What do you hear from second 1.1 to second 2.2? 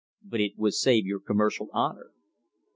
commercial honor."